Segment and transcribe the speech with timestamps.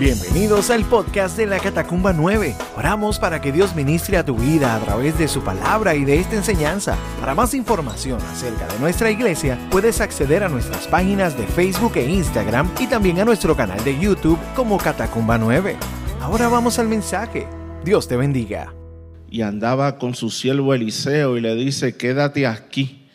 [0.00, 2.56] Bienvenidos al podcast de la Catacumba 9.
[2.76, 6.18] Oramos para que Dios ministre a tu vida a través de su palabra y de
[6.18, 6.98] esta enseñanza.
[7.20, 12.10] Para más información acerca de nuestra iglesia, puedes acceder a nuestras páginas de Facebook e
[12.10, 15.76] Instagram y también a nuestro canal de YouTube como Catacumba 9.
[16.20, 17.46] Ahora vamos al mensaje.
[17.84, 18.74] Dios te bendiga.
[19.30, 23.06] Y andaba con su siervo Eliseo y le dice, quédate aquí,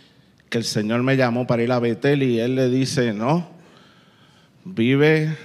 [0.49, 3.49] que el Señor me llamó para ir a Betel y él le dice, no,
[4.63, 5.35] vive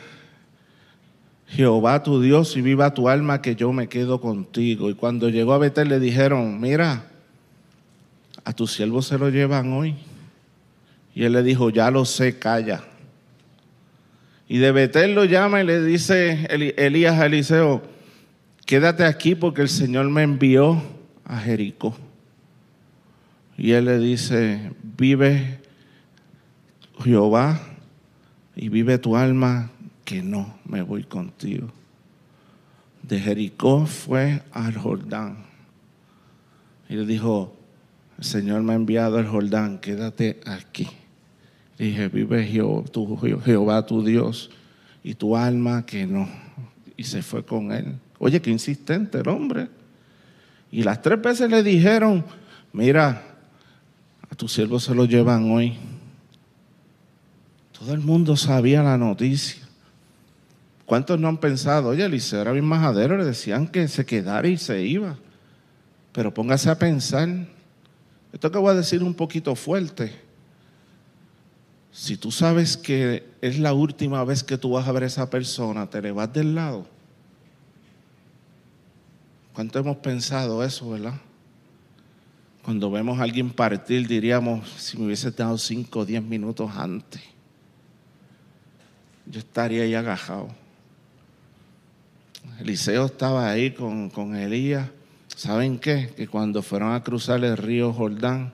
[1.54, 4.90] Jehová tu Dios y viva tu alma que yo me quedo contigo.
[4.90, 7.06] Y cuando llegó a Betel le dijeron, mira,
[8.44, 9.94] a tu siervo se lo llevan hoy.
[11.14, 12.82] Y él le dijo, ya lo sé, calla.
[14.48, 17.82] Y de Betel lo llama y le dice Elías a Eliseo,
[18.66, 20.82] quédate aquí porque el Señor me envió
[21.24, 21.96] a Jericó.
[23.56, 25.60] Y él le dice, vive
[27.04, 27.60] Jehová
[28.56, 29.70] y vive tu alma
[30.04, 31.68] que no me voy contigo.
[33.02, 35.36] De Jericó fue al Jordán.
[36.88, 37.56] Y le dijo,
[38.18, 40.88] el Señor me ha enviado al Jordán, quédate aquí.
[41.78, 44.50] dije, vive Jehová tu, Jehová tu Dios
[45.02, 46.28] y tu alma que no.
[46.96, 47.98] Y se fue con él.
[48.18, 49.68] Oye, qué insistente el hombre.
[50.70, 52.24] Y las tres veces le dijeron,
[52.72, 53.22] mira,
[54.30, 55.74] a tu siervo se lo llevan hoy.
[57.78, 59.63] Todo el mundo sabía la noticia.
[60.86, 64.58] ¿Cuántos no han pensado, oye, Eliseo era bien majadero, le decían que se quedara y
[64.58, 65.16] se iba?
[66.12, 67.28] Pero póngase a pensar,
[68.32, 70.14] esto que voy a decir un poquito fuerte.
[71.90, 75.30] Si tú sabes que es la última vez que tú vas a ver a esa
[75.30, 76.86] persona, te le vas del lado.
[79.54, 81.14] ¿Cuánto hemos pensado eso, verdad?
[82.64, 87.22] Cuando vemos a alguien partir, diríamos, si me hubiese dado cinco o diez minutos antes,
[89.26, 90.63] yo estaría ahí agajado.
[92.60, 94.88] Eliseo estaba ahí con, con Elías.
[95.34, 96.12] ¿Saben qué?
[96.16, 98.52] Que cuando fueron a cruzar el río Jordán,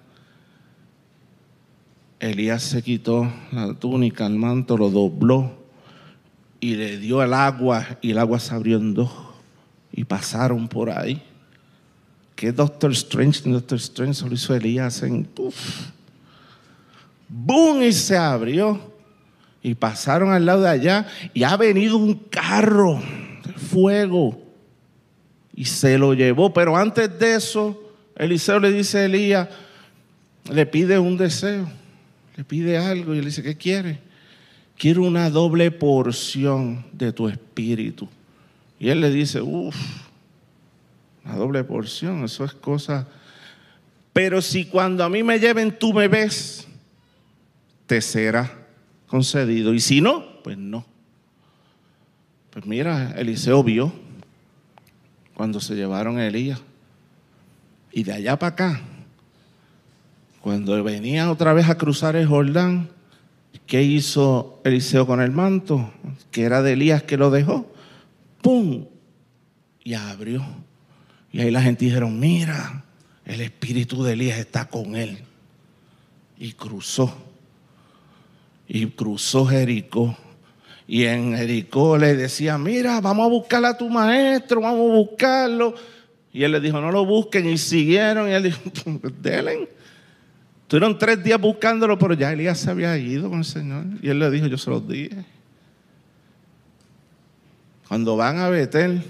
[2.18, 5.58] Elías se quitó la túnica, el manto, lo dobló
[6.60, 9.10] y le dio el agua y el agua se abrió en dos
[9.92, 11.22] y pasaron por ahí.
[12.36, 13.50] ¿Qué Doctor Strange?
[13.50, 15.28] Doctor Strange lo hizo Elías en.
[17.82, 18.90] Y se abrió.
[19.62, 22.98] Y pasaron al lado de allá y ha venido un carro
[23.60, 24.40] fuego
[25.54, 26.52] y se lo llevó.
[26.52, 27.80] Pero antes de eso,
[28.16, 29.48] Eliseo le dice a Elías,
[30.50, 31.68] le pide un deseo,
[32.36, 33.98] le pide algo y le dice, ¿qué quiere?
[34.76, 38.08] Quiero una doble porción de tu espíritu.
[38.78, 39.76] Y él le dice, uff,
[41.24, 43.06] una doble porción, eso es cosa.
[44.12, 46.66] Pero si cuando a mí me lleven tú me ves,
[47.86, 48.66] te será
[49.06, 49.74] concedido.
[49.74, 50.86] Y si no, pues no.
[52.50, 53.92] Pues mira, Eliseo vio
[55.34, 56.60] cuando se llevaron a Elías.
[57.92, 58.80] Y de allá para acá,
[60.40, 62.90] cuando venía otra vez a cruzar el Jordán,
[63.66, 65.92] ¿qué hizo Eliseo con el manto?
[66.30, 67.72] Que era de Elías que lo dejó.
[68.42, 68.86] ¡Pum!
[69.84, 70.44] Y abrió.
[71.32, 72.84] Y ahí la gente dijeron, mira,
[73.24, 75.18] el espíritu de Elías está con él.
[76.36, 77.16] Y cruzó.
[78.66, 80.16] Y cruzó Jericó.
[80.92, 85.72] Y en Jericó le decía, mira, vamos a buscar a tu maestro, vamos a buscarlo.
[86.32, 87.48] Y él le dijo, no lo busquen.
[87.48, 88.28] Y siguieron.
[88.28, 88.60] Y él dijo,
[89.22, 89.68] delen.
[90.66, 93.84] Tuvieron tres días buscándolo, pero ya Elías se había ido con el Señor.
[94.02, 95.24] Y él le dijo, yo se los dije.
[97.86, 99.00] Cuando van a Betel,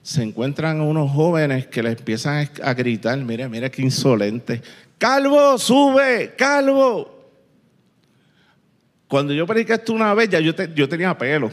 [0.00, 4.62] se encuentran unos jóvenes que le empiezan a gritar, mira, mira qué insolente.
[4.98, 7.13] Calvo, sube, calvo.
[9.14, 11.48] Cuando yo prediqué esto una vez, ya yo, tenía pelo.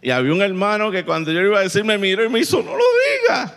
[0.00, 2.62] Y había un hermano que cuando yo iba a decir, me miró y me hizo,
[2.62, 2.82] no lo
[3.28, 3.54] diga.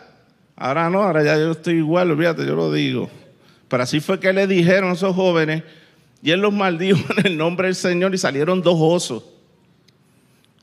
[0.57, 3.09] Ahora no, ahora ya yo estoy igual, olvídate, yo lo digo.
[3.69, 5.63] Pero así fue que le dijeron a esos jóvenes,
[6.21, 9.23] y él los maldijo en el nombre del Señor y salieron dos osos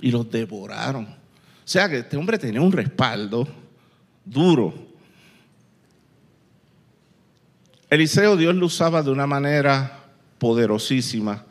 [0.02, 1.04] y los devoraron.
[1.04, 1.16] O
[1.64, 3.48] sea que este hombre tenía un respaldo
[4.22, 4.74] duro.
[7.88, 10.01] Eliseo Dios lo usaba de una manera
[10.42, 11.44] poderosísima.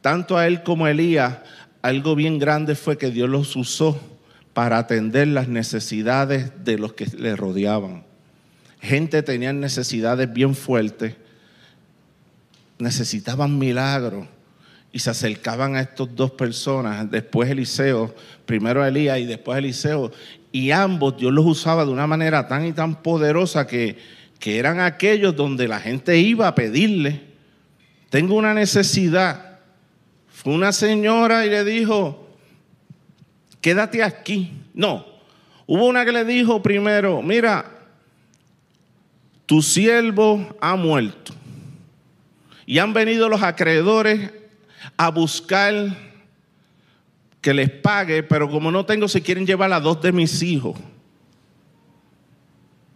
[0.00, 1.38] Tanto a él como a Elías,
[1.80, 4.00] algo bien grande fue que Dios los usó
[4.52, 8.02] para atender las necesidades de los que le rodeaban.
[8.80, 11.14] Gente tenía necesidades bien fuertes,
[12.80, 14.26] necesitaban milagros
[14.90, 18.12] y se acercaban a estas dos personas, después Eliseo,
[18.44, 20.10] primero Elías y después Eliseo,
[20.50, 23.96] y ambos Dios los usaba de una manera tan y tan poderosa que,
[24.40, 27.25] que eran aquellos donde la gente iba a pedirle
[28.10, 29.58] tengo una necesidad.
[30.28, 32.28] Fue una señora y le dijo,
[33.60, 34.52] quédate aquí.
[34.74, 35.04] No,
[35.66, 37.64] hubo una que le dijo primero, mira,
[39.46, 41.32] tu siervo ha muerto.
[42.66, 44.32] Y han venido los acreedores
[44.96, 45.96] a buscar
[47.40, 50.76] que les pague, pero como no tengo, se quieren llevar a dos de mis hijos.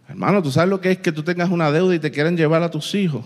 [0.09, 2.61] Hermano, ¿tú sabes lo que es que tú tengas una deuda y te quieren llevar
[2.61, 3.25] a tus hijos?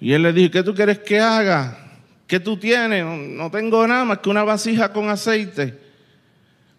[0.00, 1.78] Y él le dijo, ¿qué tú quieres que haga?
[2.26, 3.04] ¿Qué tú tienes?
[3.04, 5.78] No, tengo nada más que una vasija con aceite.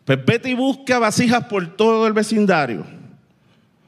[0.05, 2.85] Pues vete y busca vasijas por todo el vecindario.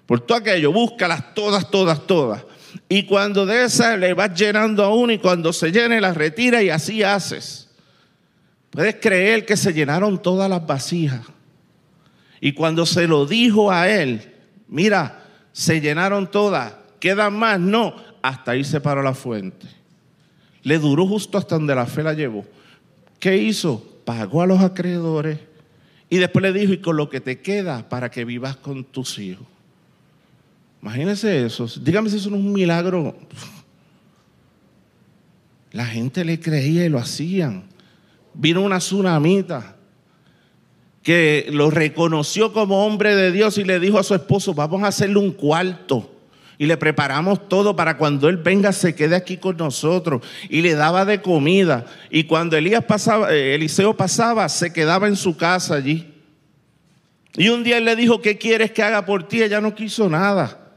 [0.05, 2.43] Por todo aquello, búscalas todas, todas, todas.
[2.89, 6.61] Y cuando de esa le vas llenando a uno y cuando se llene las retira
[6.61, 7.69] y así haces.
[8.69, 11.21] Puedes creer que se llenaron todas las vasijas.
[12.39, 14.33] Y cuando se lo dijo a él,
[14.67, 19.67] mira, se llenaron todas, quedan más, no, hasta ahí se paró la fuente.
[20.63, 22.45] Le duró justo hasta donde la fe la llevó.
[23.19, 23.83] ¿Qué hizo?
[24.05, 25.39] Pagó a los acreedores
[26.09, 29.17] y después le dijo, y con lo que te queda para que vivas con tus
[29.17, 29.47] hijos.
[30.81, 31.67] Imagínense eso.
[31.79, 33.15] Dígame si eso no es un milagro.
[35.71, 37.63] La gente le creía y lo hacían.
[38.33, 39.77] Vino una tsunamita
[41.01, 44.87] que lo reconoció como hombre de Dios y le dijo a su esposo, vamos a
[44.87, 46.10] hacerle un cuarto.
[46.61, 50.21] Y le preparamos todo para cuando él venga se quede aquí con nosotros.
[50.47, 51.87] Y le daba de comida.
[52.11, 56.13] Y cuando Elías pasaba, eh, Eliseo pasaba, se quedaba en su casa allí.
[57.35, 59.41] Y un día él le dijo, ¿qué quieres que haga por ti?
[59.41, 60.71] Ella no quiso nada.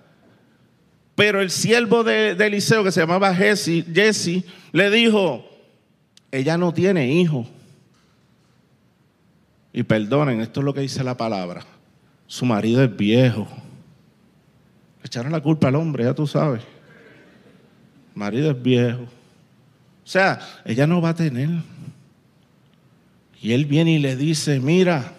[1.17, 4.43] Pero el siervo de, Eliseo, que se llamaba Jesse, Jesse,
[4.73, 5.47] le dijo,
[6.33, 7.47] ella no tiene hijo.
[9.71, 11.63] Y perdonen, esto es lo que dice la palabra.
[12.27, 13.47] Su marido es viejo.
[15.05, 16.63] Echaron la culpa al hombre, ya tú sabes.
[18.15, 19.03] marido es viejo.
[19.03, 21.51] O sea, ella no va a tener.
[23.41, 25.13] Y él viene y le dice, mira,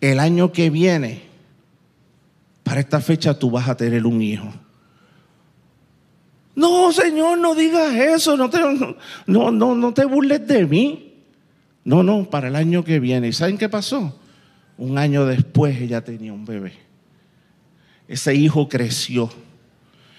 [0.00, 1.22] el año que viene,
[2.62, 4.52] para esta fecha tú vas a tener un hijo.
[6.54, 8.58] No, Señor, no digas eso, no te,
[9.26, 11.14] no, no, no te burles de mí.
[11.84, 13.28] No, no, para el año que viene.
[13.28, 14.20] ¿Y saben qué pasó?
[14.76, 16.91] Un año después ella tenía un bebé.
[18.12, 19.30] Ese hijo creció.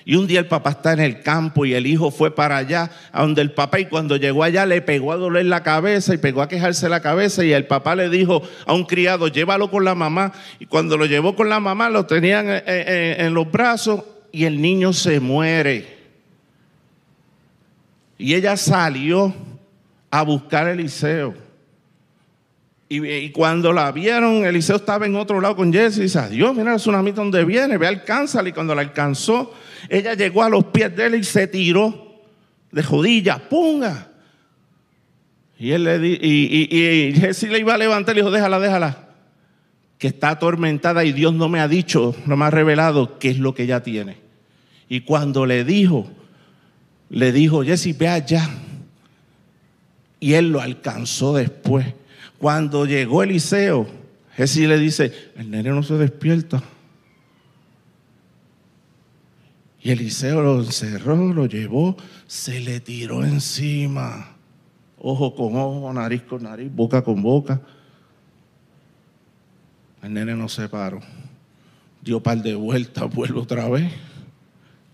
[0.04, 2.90] Y un día el papá está en el campo y el hijo fue para allá,
[3.12, 6.18] a donde el papá, y cuando llegó allá le pegó a doler la cabeza y
[6.18, 7.46] pegó a quejarse la cabeza.
[7.46, 10.34] Y el papá le dijo a un criado: llévalo con la mamá.
[10.58, 14.92] Y cuando lo llevó con la mamá, lo tenían en, los brazos y el niño
[14.92, 15.96] se muere.
[18.18, 19.36] Y ella salió
[20.10, 21.36] a buscar a Eliseo.
[22.96, 26.74] Y, cuando la vieron, Eliseo estaba en otro lado con Jesse y dice, Dios, mira
[26.74, 28.50] el tsunami donde viene, ve, alcánzala.
[28.50, 29.52] Y cuando la alcanzó,
[29.90, 32.22] ella llegó a los pies de él y se tiró
[32.72, 34.12] de jodilla, punga.
[35.58, 39.08] Y él le y, Jesse le iba a levantar y dijo, déjala, déjala.
[39.98, 43.40] Que está atormentada y Dios no me ha dicho, no me ha revelado qué es
[43.40, 44.18] lo que ella tiene.
[44.88, 46.12] Y cuando le dijo,
[47.10, 48.48] le dijo, Jesse, ve allá.
[50.20, 51.88] Y él lo alcanzó después.
[52.44, 53.88] Cuando llegó Eliseo,
[54.36, 56.62] Jesse le dice, el nene no se despierta.
[59.82, 61.96] Y Eliseo lo encerró, lo llevó,
[62.28, 64.36] se le tiró encima.
[64.98, 67.62] Ojo con ojo, nariz con nariz, boca con boca.
[70.02, 71.00] El nene no se paró.
[72.02, 73.90] Dio par de vueltas, vuelve otra vez.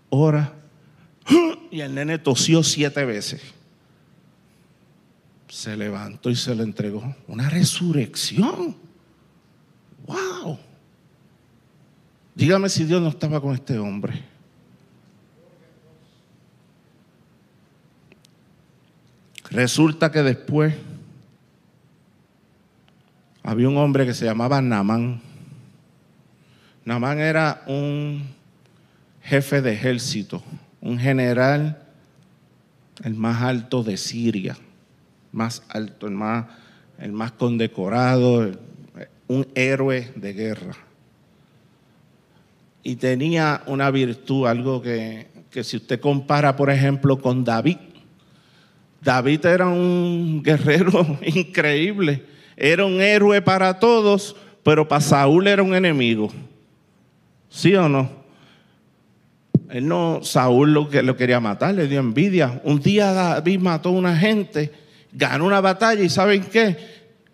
[0.08, 0.52] Ora.
[1.72, 3.42] Y el nene tosió siete veces
[5.50, 7.14] se levantó y se le entregó.
[7.26, 8.76] Una resurrección.
[10.06, 10.58] ¡Wow!
[12.34, 14.22] Dígame si Dios no estaba con este hombre.
[19.50, 20.74] Resulta que después
[23.42, 25.20] había un hombre que se llamaba Namán.
[26.84, 28.22] Namán era un
[29.22, 30.42] jefe de ejército,
[30.80, 31.82] un general,
[33.02, 34.56] el más alto de Siria
[35.32, 36.46] más alto, el más,
[36.98, 38.50] el más condecorado,
[39.28, 40.76] un héroe de guerra.
[42.82, 47.76] Y tenía una virtud, algo que, que si usted compara, por ejemplo, con David,
[49.02, 52.24] David era un guerrero increíble,
[52.56, 56.30] era un héroe para todos, pero para Saúl era un enemigo.
[57.48, 58.20] ¿Sí o no?
[59.70, 62.60] Él no, Saúl lo, lo quería matar, le dio envidia.
[62.64, 64.72] Un día David mató a una gente
[65.12, 66.76] ganó una batalla y ¿saben qué?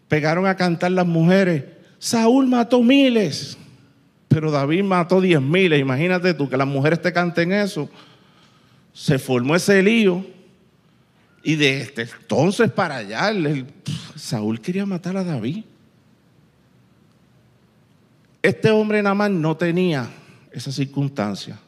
[0.09, 1.65] Pegaron a cantar las mujeres.
[1.99, 3.57] Saúl mató miles,
[4.29, 5.81] pero David mató diez miles.
[5.81, 7.89] Imagínate tú que las mujeres te canten eso.
[8.93, 10.25] Se formó ese lío
[11.43, 13.33] y de este entonces para allá
[14.17, 15.65] Saúl quería matar a David.
[18.43, 20.09] Este hombre nada más no tenía
[20.53, 21.59] esa circunstancia.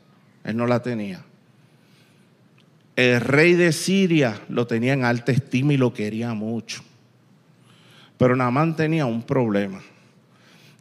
[0.45, 1.25] Él no la tenía.
[2.99, 6.83] El rey de Siria lo tenía en alta estima y lo quería mucho.
[8.17, 9.81] Pero Naamán tenía un problema,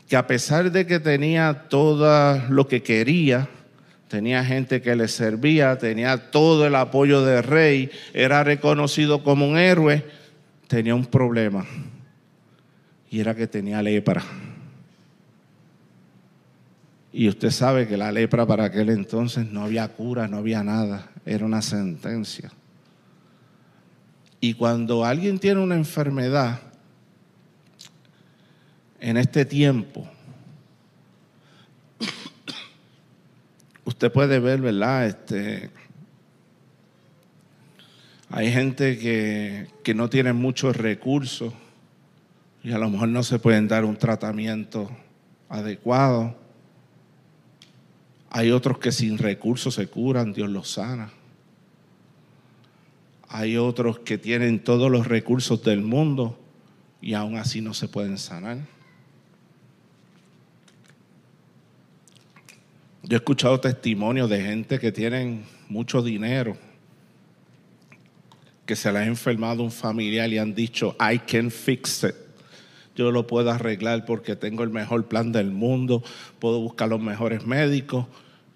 [0.09, 3.47] que a pesar de que tenía todo lo que quería,
[4.07, 9.59] tenía gente que le servía, tenía todo el apoyo del rey, era reconocido como un
[9.59, 10.03] héroe,
[10.67, 11.67] tenía un problema,
[13.11, 14.23] y era que tenía lepra.
[17.17, 21.09] Y usted sabe que la lepra para aquel entonces no había cura, no había nada,
[21.25, 22.51] era una sentencia.
[24.39, 26.59] Y cuando alguien tiene una enfermedad
[28.99, 30.07] en este tiempo,
[33.83, 35.07] usted puede ver, ¿verdad?
[35.07, 35.71] Este,
[38.29, 41.51] hay gente que, que no tiene muchos recursos
[42.63, 44.87] y a lo mejor no se pueden dar un tratamiento
[45.49, 46.45] adecuado.
[48.29, 51.11] Hay otros que sin recursos se curan, Dios los sana.
[53.29, 56.39] Hay otros que tienen todos los recursos del mundo
[57.01, 58.57] y aún así no se pueden sanar.
[63.03, 66.57] Yo he escuchado testimonios de gente que tienen mucho dinero,
[68.65, 72.26] que se le ha enfermado un familiar y han dicho, I can fix it
[72.97, 76.03] yo lo puedo arreglar porque tengo el mejor plan del mundo,
[76.39, 78.07] puedo buscar los mejores médicos.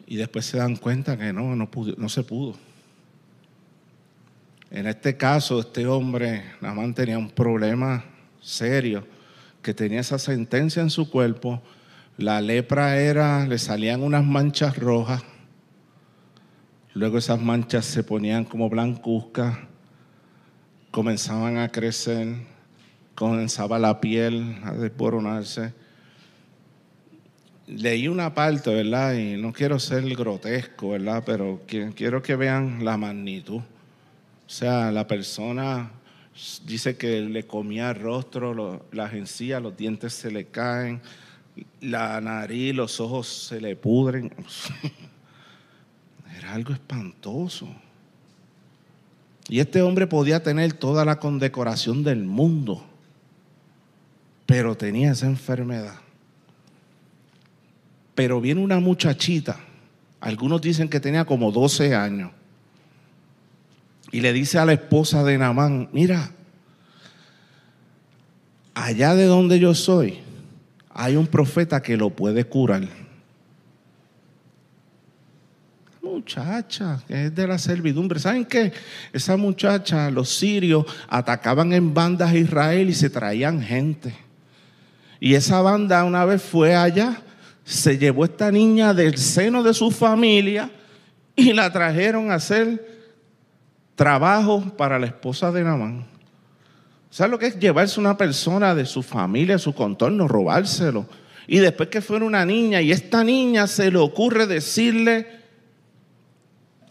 [0.08, 2.56] Y después se dan cuenta que no, no, no se pudo.
[4.72, 8.04] En este caso, este hombre, más tenía un problema
[8.42, 9.06] serio,
[9.62, 11.62] que tenía esa sentencia en su cuerpo,
[12.18, 15.24] la lepra era, le salían unas manchas rojas,
[16.94, 19.58] luego esas manchas se ponían como blancuzcas,
[20.90, 22.38] comenzaban a crecer,
[23.22, 25.76] comenzaba la piel a desboronarse.
[27.68, 29.14] Leí una parte, ¿verdad?
[29.14, 31.22] Y no quiero ser grotesco, ¿verdad?
[31.24, 33.60] Pero quiero que vean la magnitud.
[33.60, 33.64] O
[34.48, 35.92] sea, la persona
[36.66, 41.00] dice que le comía el rostro, las encías, los dientes se le caen,
[41.80, 44.34] la nariz, los ojos se le pudren.
[46.40, 47.68] Era algo espantoso.
[49.48, 52.88] Y este hombre podía tener toda la condecoración del mundo
[54.52, 55.96] pero tenía esa enfermedad.
[58.14, 59.58] Pero viene una muchachita,
[60.20, 62.32] algunos dicen que tenía como 12 años,
[64.12, 66.32] y le dice a la esposa de Namán, mira,
[68.74, 70.20] allá de donde yo soy,
[70.90, 72.90] hay un profeta que lo puede curar.
[76.04, 78.20] Muchacha, que es de la servidumbre.
[78.20, 78.74] ¿Saben qué?
[79.14, 84.14] Esa muchacha, los sirios, atacaban en bandas a Israel y se traían gente.
[85.24, 87.22] Y esa banda una vez fue allá,
[87.64, 90.72] se llevó esta niña del seno de su familia
[91.36, 92.84] y la trajeron a hacer
[93.94, 96.08] trabajo para la esposa de Namán.
[97.12, 101.06] ¿Sabes lo que es llevarse una persona de su familia, de su contorno, robárselo?
[101.46, 105.28] Y después que fuera una niña, y esta niña se le ocurre decirle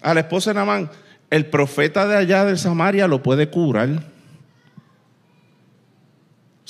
[0.03, 0.89] a la esposa de Namán,
[1.31, 4.05] el profeta de allá de Samaria lo puede curar.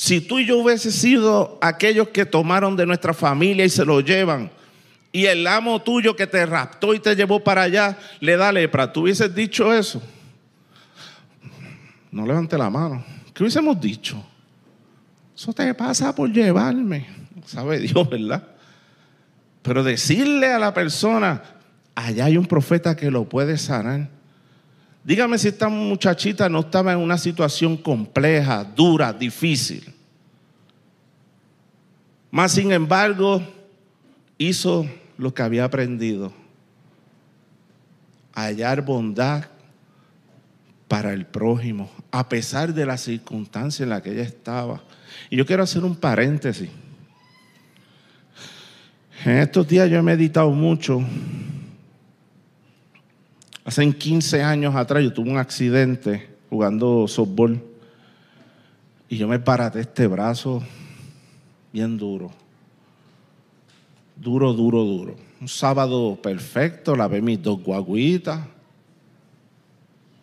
[0.01, 4.01] Si tú y yo hubiese sido aquellos que tomaron de nuestra familia y se lo
[4.01, 4.51] llevan,
[5.13, 8.91] y el amo tuyo que te raptó y te llevó para allá le da lepra,
[8.91, 10.01] ¿tú hubieses dicho eso?
[12.11, 13.05] No levante la mano.
[13.35, 14.25] ¿Qué hubiésemos dicho?
[15.37, 17.07] Eso te pasa por llevarme.
[17.45, 18.43] Sabe Dios, ¿verdad?
[19.61, 21.43] Pero decirle a la persona,
[21.95, 24.09] allá hay un profeta que lo puede sanar.
[25.03, 29.93] Dígame si esta muchachita no estaba en una situación compleja, dura, difícil.
[32.31, 33.43] Más sin embargo,
[34.37, 36.33] hizo lo que había aprendido.
[38.33, 39.47] Hallar bondad
[40.87, 44.83] para el prójimo, a pesar de la circunstancia en la que ella estaba.
[45.31, 46.69] Y yo quiero hacer un paréntesis.
[49.25, 51.03] En estos días yo he meditado mucho
[53.65, 57.63] Hace 15 años atrás yo tuve un accidente jugando softball
[59.09, 60.63] y yo me paraté este brazo
[61.73, 62.31] bien duro.
[64.17, 65.17] Duro, duro, duro.
[65.41, 68.41] Un sábado perfecto, lavé mis dos guaguitas.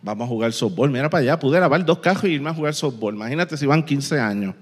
[0.02, 0.90] Vamos a jugar softball.
[0.90, 3.16] Mira para allá, pude lavar dos cajos y irme a jugar softball.
[3.16, 4.56] Imagínate si van 15 años.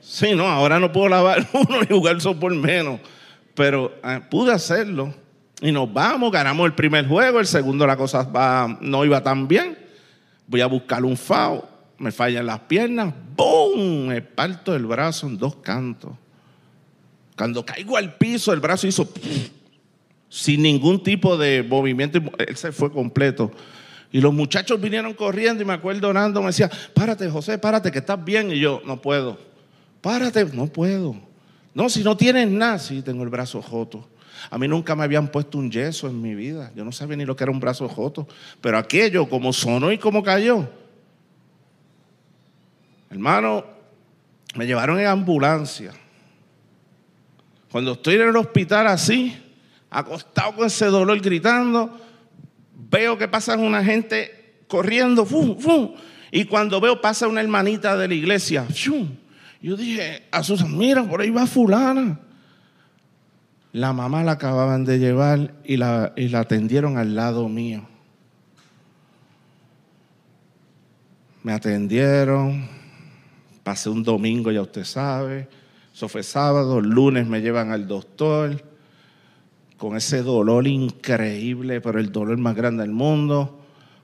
[0.00, 3.00] Sí, no, ahora no puedo lavar uno y jugar softball menos.
[3.54, 5.14] Pero ah, pude hacerlo.
[5.60, 9.76] Y nos vamos, ganamos el primer juego, el segundo la cosa no iba tan bien.
[10.46, 14.06] Voy a buscar un FAO me fallan las piernas, ¡boom!
[14.08, 16.12] Me parto el brazo en dos cantos.
[17.36, 19.08] Cuando caigo al piso, el brazo hizo
[20.28, 23.50] sin ningún tipo de movimiento, él se fue completo.
[24.10, 27.98] Y los muchachos vinieron corriendo y me acuerdo Nando me decía, párate José, párate que
[27.98, 28.50] estás bien.
[28.50, 29.38] Y yo, no puedo.
[30.00, 31.16] Párate, no puedo.
[31.74, 34.08] No, si no tienes nada, sí, tengo el brazo joto.
[34.50, 36.72] A mí nunca me habían puesto un yeso en mi vida.
[36.74, 38.26] Yo no sabía ni lo que era un brazo joto.
[38.60, 40.68] Pero aquello, como sonó y como cayó.
[43.10, 43.64] Hermano,
[44.54, 45.92] me llevaron en ambulancia.
[47.70, 49.36] Cuando estoy en el hospital así,
[49.90, 51.98] acostado con ese dolor gritando,
[52.90, 55.94] veo que pasa una gente corriendo, ¡fum, fum!
[56.30, 59.08] y cuando veo pasa una hermanita de la iglesia, ¡fum!
[59.60, 62.20] yo dije a Susan, mira, por ahí va fulana.
[63.72, 67.86] La mamá la acababan de llevar y la, y la atendieron al lado mío.
[71.42, 72.68] Me atendieron,
[73.62, 75.48] pasé un domingo, ya usted sabe,
[75.94, 78.62] eso fue sábado, lunes me llevan al doctor
[79.78, 83.60] con ese dolor increíble, pero el dolor más grande del mundo.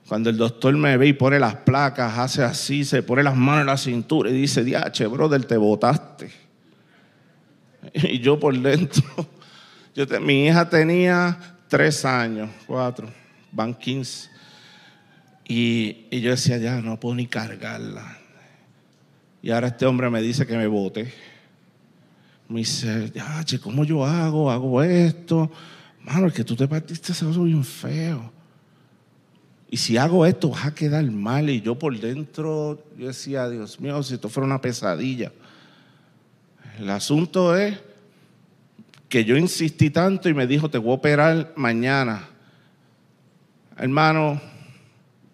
[0.07, 3.61] Cuando el doctor me ve y pone las placas, hace así, se pone las manos
[3.61, 6.31] en la cintura y dice, diache, brother, te botaste.
[7.93, 9.03] Y yo por dentro,
[9.95, 13.07] yo mi hija tenía tres años, cuatro,
[13.51, 14.29] van quince.
[15.47, 18.17] Y, yo decía, ya no puedo ni cargarla.
[19.41, 21.13] Y ahora este hombre me dice que me bote.
[22.49, 24.51] Me dice, ya, che, ¿cómo yo hago?
[24.51, 25.49] Hago esto.
[26.01, 28.33] Mano, es que tú te partiste eso bien feo.
[29.69, 31.49] Y si hago esto, vas a quedar mal.
[31.49, 35.31] Y yo por dentro, yo decía, Dios mío, si esto fuera una pesadilla.
[36.79, 37.79] El asunto es
[39.15, 42.27] que yo insistí tanto y me dijo, te voy a operar mañana.
[43.77, 44.41] Hermano,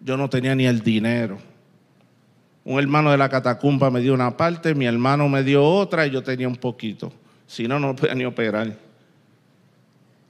[0.00, 1.36] yo no tenía ni el dinero.
[2.64, 6.10] Un hermano de la catacumba me dio una parte, mi hermano me dio otra y
[6.10, 7.12] yo tenía un poquito.
[7.48, 8.72] Si no, no podía ni operar.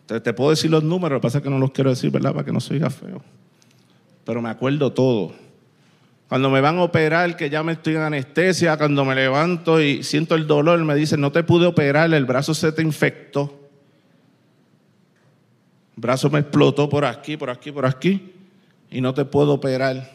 [0.01, 2.11] Entonces, te puedo decir los números, lo que pasa es que no los quiero decir,
[2.11, 2.33] ¿verdad?
[2.33, 3.21] Para que no se oiga feo.
[4.25, 5.35] Pero me acuerdo todo.
[6.33, 10.03] Cuando me van a operar, que ya me estoy en anestesia, cuando me levanto y
[10.03, 13.69] siento el dolor, me dicen, no te pude operar, el brazo se te infectó.
[15.95, 18.33] El brazo me explotó por aquí, por aquí, por aquí,
[18.91, 20.11] y no te puedo operar.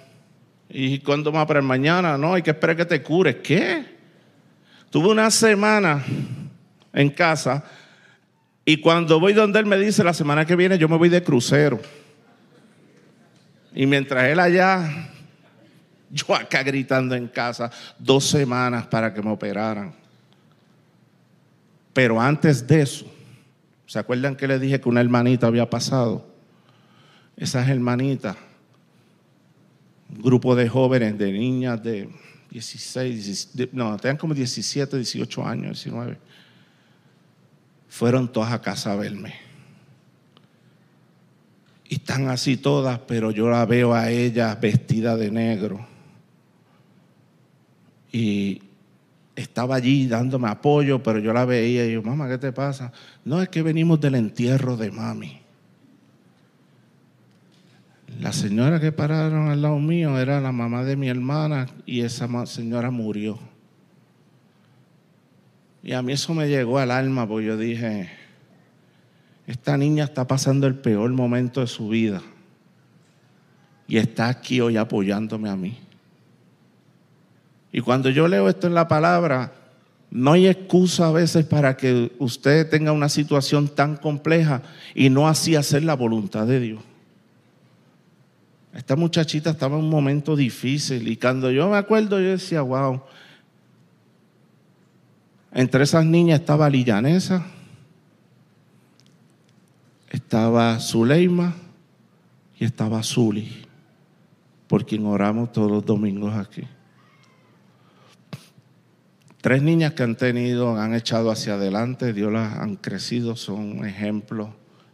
[0.69, 1.61] ¿Y cuándo a operar?
[1.61, 3.35] Mañana, no, hay que esperar que te cures.
[3.35, 3.85] ¿Qué?
[4.89, 6.03] Tuve una semana
[6.93, 7.63] en casa
[8.65, 11.21] y cuando voy donde él me dice, la semana que viene yo me voy de
[11.21, 11.79] crucero.
[13.75, 15.13] Y mientras él allá,
[16.09, 19.93] yo acá gritando en casa, dos semanas para que me operaran.
[21.93, 23.05] Pero antes de eso,
[23.85, 26.27] ¿se acuerdan que le dije que una hermanita había pasado?
[27.35, 28.35] Esas hermanitas
[30.09, 32.09] grupo de jóvenes, de niñas de
[32.51, 36.17] 16, no, tenían como 17, 18 años, 19.
[37.89, 39.35] Fueron todas a casa a verme.
[41.89, 45.85] Y están así todas, pero yo la veo a ellas vestida de negro.
[48.11, 48.61] Y
[49.57, 52.91] estaba allí dándome apoyo, pero yo la veía y yo, mamá, ¿qué te pasa?
[53.25, 55.39] No, es que venimos del entierro de mami.
[58.21, 62.45] La señora que pararon al lado mío era la mamá de mi hermana y esa
[62.45, 63.39] señora murió.
[65.81, 68.11] Y a mí eso me llegó al alma porque yo dije,
[69.47, 72.21] esta niña está pasando el peor momento de su vida
[73.87, 75.86] y está aquí hoy apoyándome a mí.
[77.77, 79.53] Y cuando yo leo esto en la palabra,
[80.09, 84.63] no hay excusa a veces para que usted tenga una situación tan compleja
[84.95, 86.81] y no así hacer la voluntad de Dios.
[88.73, 92.99] Esta muchachita estaba en un momento difícil y cuando yo me acuerdo yo decía, wow,
[95.53, 97.45] entre esas niñas estaba Lillanesa,
[100.09, 101.53] estaba Zuleima
[102.57, 103.67] y estaba Zuli,
[104.65, 106.63] por quien oramos todos los domingos aquí.
[109.47, 114.49] Tres niñas que han tenido, han echado hacia adelante, Dios las han crecido, son ejemplos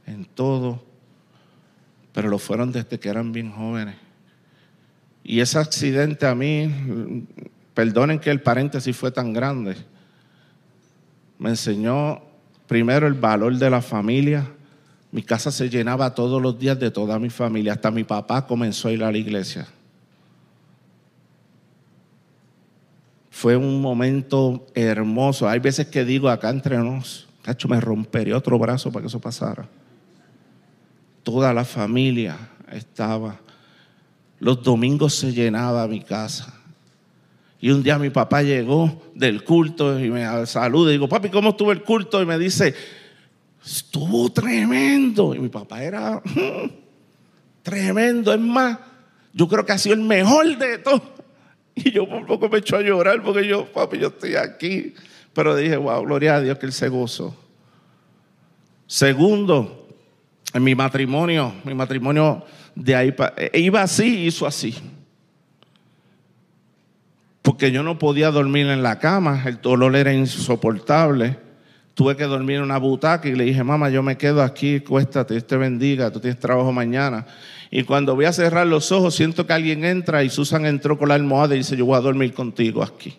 [0.05, 0.93] en todo
[2.13, 3.95] pero lo fueron desde que eran bien jóvenes.
[5.23, 7.25] Y ese accidente a mí,
[7.73, 9.75] perdonen que el paréntesis fue tan grande,
[11.39, 12.21] me enseñó
[12.67, 14.47] primero el valor de la familia.
[15.11, 18.89] Mi casa se llenaba todos los días de toda mi familia, hasta mi papá comenzó
[18.89, 19.65] a ir a la iglesia.
[23.43, 25.49] Fue un momento hermoso.
[25.49, 29.19] Hay veces que digo acá entre nos, cacho, me rompería otro brazo para que eso
[29.19, 29.67] pasara
[31.23, 32.37] toda la familia
[32.71, 33.39] estaba.
[34.39, 36.53] Los domingos se llenaba mi casa.
[37.59, 41.51] Y un día mi papá llegó del culto y me saluda y digo, papi, ¿cómo
[41.51, 42.21] estuvo el culto?
[42.21, 42.75] Y me dice,
[43.65, 45.33] estuvo tremendo.
[45.33, 46.21] Y mi papá era
[47.63, 48.77] tremendo, es más,
[49.31, 51.01] yo creo que ha sido el mejor de todos.
[51.75, 54.93] Y yo por poco me echó a llorar porque yo, papi, yo estoy aquí.
[55.33, 57.35] Pero dije, wow, gloria a Dios que él se gozó.
[58.85, 59.87] Segundo,
[60.53, 64.75] en mi matrimonio, mi matrimonio de ahí e iba así, hizo así.
[67.41, 71.37] Porque yo no podía dormir en la cama, el dolor era insoportable.
[71.93, 75.33] Tuve que dormir en una butaca y le dije, mamá, yo me quedo aquí, cuéstate,
[75.33, 77.25] Dios te bendiga, tú tienes trabajo mañana.
[77.75, 81.09] Y cuando voy a cerrar los ojos, siento que alguien entra y Susan entró con
[81.09, 83.17] la almohada y dice, yo voy a dormir contigo aquí.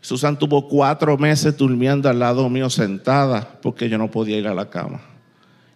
[0.00, 4.54] Susan tuvo cuatro meses durmiendo al lado mío sentada porque yo no podía ir a
[4.54, 5.00] la cama.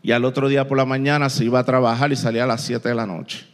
[0.00, 2.60] Y al otro día por la mañana se iba a trabajar y salía a las
[2.62, 3.48] siete de la noche.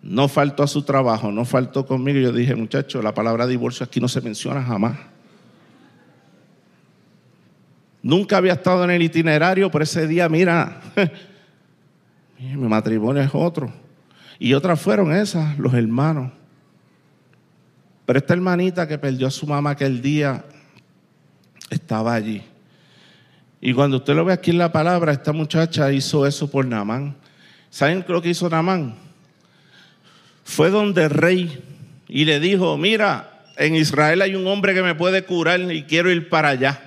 [0.00, 2.20] No faltó a su trabajo, no faltó conmigo.
[2.20, 4.98] Yo dije, muchacho, la palabra divorcio aquí no se menciona jamás.
[8.02, 10.80] Nunca había estado en el itinerario, pero ese día, mira,
[12.38, 13.72] mi matrimonio es otro.
[14.38, 16.30] Y otras fueron esas, los hermanos.
[18.06, 20.44] Pero esta hermanita que perdió a su mamá aquel día
[21.70, 22.42] estaba allí.
[23.60, 27.16] Y cuando usted lo ve aquí en la palabra, esta muchacha hizo eso por Namán.
[27.70, 28.94] ¿Saben lo que hizo Namán?
[30.44, 31.62] Fue donde el rey
[32.08, 36.10] y le dijo, mira, en Israel hay un hombre que me puede curar y quiero
[36.10, 36.80] ir para allá.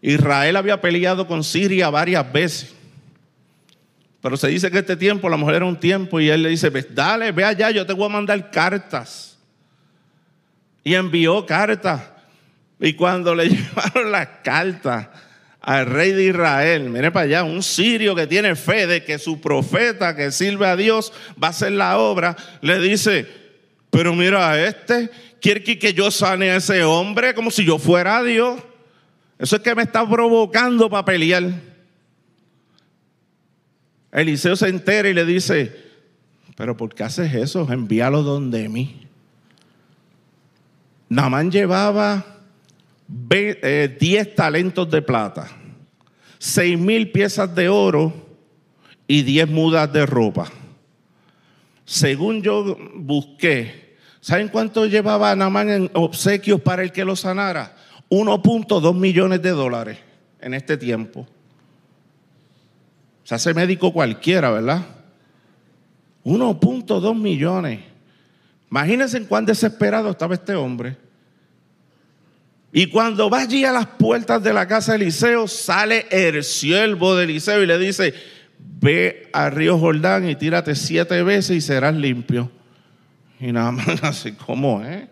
[0.00, 2.74] Israel había peleado con Siria varias veces.
[4.22, 6.70] Pero se dice que este tiempo, la mujer era un tiempo, y él le dice,
[6.90, 9.36] dale, ve allá, yo te voy a mandar cartas.
[10.84, 12.00] Y envió cartas.
[12.78, 15.08] Y cuando le llevaron las cartas
[15.60, 19.40] al rey de Israel, mire para allá, un sirio que tiene fe de que su
[19.40, 23.26] profeta que sirve a Dios va a hacer la obra, le dice,
[23.90, 28.22] pero mira a este, quiere que yo sane a ese hombre como si yo fuera
[28.22, 28.60] Dios.
[29.38, 31.71] Eso es que me está provocando para pelear.
[34.12, 35.74] Eliseo se entera y le dice,
[36.56, 37.66] pero ¿por qué haces eso?
[37.72, 39.06] Envíalo donde mí.
[41.08, 42.24] Namán llevaba
[43.08, 45.50] 10 eh, talentos de plata,
[46.38, 48.12] 6 mil piezas de oro
[49.06, 50.50] y 10 mudas de ropa.
[51.84, 57.76] Según yo busqué, ¿saben cuánto llevaba Namán en obsequios para el que lo sanara?
[58.08, 59.98] 1.2 millones de dólares
[60.40, 61.26] en este tiempo.
[63.32, 64.82] Se hace médico cualquiera, ¿verdad?
[66.22, 67.80] 1.2 millones.
[68.70, 70.98] Imagínense en cuán desesperado estaba este hombre.
[72.74, 77.16] Y cuando va allí a las puertas de la casa de Eliseo, sale el siervo
[77.16, 78.12] de Eliseo y le dice,
[78.58, 82.50] ve al río Jordán y tírate siete veces y serás limpio.
[83.40, 85.08] Y nada más así como, ¿eh?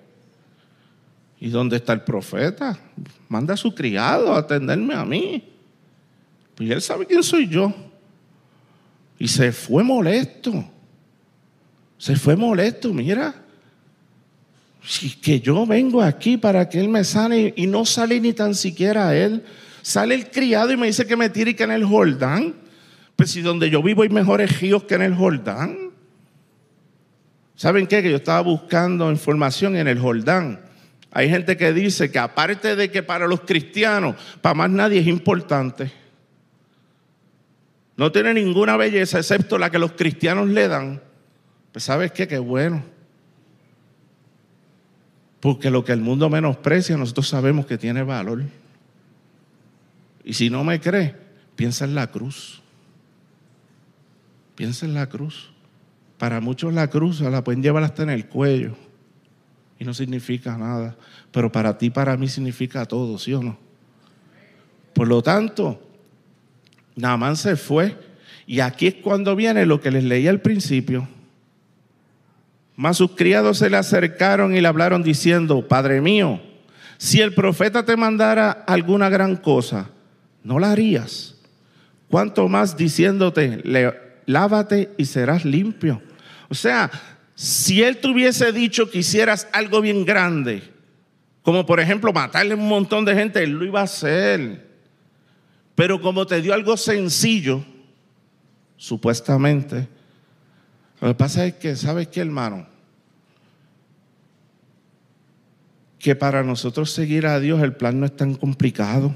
[1.41, 2.79] ¿Y dónde está el profeta?
[3.31, 5.43] Manda a su criado a atenderme a mí.
[6.55, 7.75] Pues él sabe quién soy yo.
[9.21, 10.65] Y se fue molesto.
[11.99, 13.35] Se fue molesto, mira.
[14.83, 18.55] Si que yo vengo aquí para que él me sane y no sale ni tan
[18.55, 19.45] siquiera él.
[19.83, 22.55] Sale el criado y me dice que me tire que en el Jordán.
[23.15, 25.91] Pues si donde yo vivo hay mejores ríos que en el Jordán.
[27.57, 28.03] ¿Saben qué?
[28.03, 30.63] Que yo estaba buscando información en el Jordán.
[31.11, 35.07] Hay gente que dice que aparte de que para los cristianos, para más nadie es
[35.07, 36.00] importante.
[38.01, 41.03] No tiene ninguna belleza excepto la que los cristianos le dan.
[41.71, 42.83] Pues sabes qué, qué bueno.
[45.39, 48.45] Porque lo que el mundo menosprecia, nosotros sabemos que tiene valor.
[50.25, 51.15] Y si no me cree,
[51.57, 52.63] piensa en la cruz.
[54.55, 55.53] Piensa en la cruz.
[56.17, 58.77] Para muchos la cruz la pueden llevar hasta en el cuello
[59.79, 60.97] y no significa nada.
[61.31, 63.59] Pero para ti, para mí significa todo, ¿sí o no?
[64.95, 65.90] Por lo tanto,
[67.01, 67.97] Naamán se fue.
[68.47, 71.09] Y aquí es cuando viene lo que les leí al principio.
[72.77, 76.41] Mas sus criados se le acercaron y le hablaron diciendo, Padre mío,
[76.97, 79.91] si el profeta te mandara alguna gran cosa,
[80.43, 81.37] no la harías.
[82.09, 83.63] Cuanto más diciéndote,
[84.27, 86.03] lávate y serás limpio.
[86.49, 86.91] O sea,
[87.35, 90.63] si él te hubiese dicho que hicieras algo bien grande,
[91.43, 94.70] como por ejemplo matarle un montón de gente, él lo iba a hacer.
[95.81, 97.65] Pero como te dio algo sencillo,
[98.77, 99.89] supuestamente,
[101.01, 102.67] lo que pasa es que, ¿sabes qué, hermano?
[105.99, 109.15] Que para nosotros seguir a Dios el plan no es tan complicado.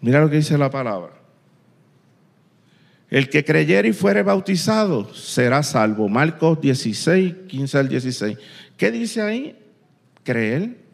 [0.00, 1.12] Mira lo que dice la palabra.
[3.08, 6.08] El que creyere y fuere bautizado será salvo.
[6.08, 8.38] Marcos 16, 15 al 16.
[8.76, 9.56] ¿Qué dice ahí?
[10.24, 10.89] Creer.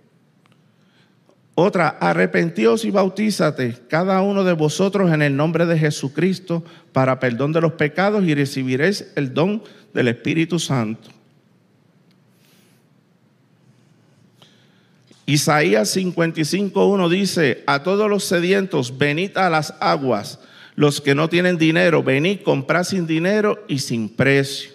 [1.58, 7.52] Otra, arrepentíos y bautízate cada uno de vosotros en el nombre de Jesucristo para perdón
[7.52, 9.62] de los pecados y recibiréis el don
[9.94, 11.08] del Espíritu Santo.
[15.24, 20.38] Isaías 55.1 dice, a todos los sedientos, venid a las aguas,
[20.74, 24.72] los que no tienen dinero, venid, comprad sin dinero y sin precio.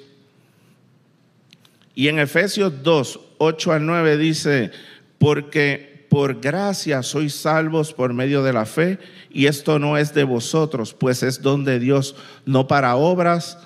[1.94, 4.72] Y en Efesios 2, 8 al 9 dice,
[5.20, 10.26] porque por gracia sois salvos por medio de la fe, y esto no es de
[10.26, 13.58] vosotros, pues es don de Dios, no para obras,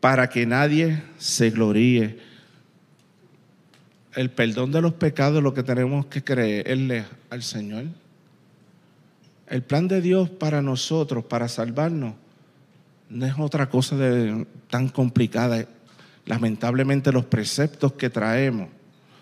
[0.00, 2.18] para que nadie se gloríe
[4.14, 7.84] el perdón de los pecados lo que tenemos que creerle al Señor.
[9.46, 12.14] El plan de Dios para nosotros, para salvarnos,
[13.10, 15.66] no es otra cosa de, tan complicada.
[16.24, 18.70] Lamentablemente los preceptos que traemos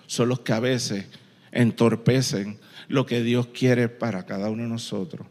[0.07, 1.07] son los que a veces
[1.55, 5.27] entorpecen lo que Dios quiere para cada uno de nosotros.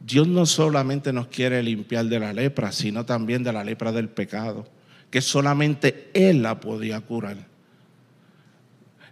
[0.00, 4.08] Dios no solamente nos quiere limpiar de la lepra, sino también de la lepra del
[4.08, 4.66] pecado,
[5.10, 7.36] que solamente Él la podía curar.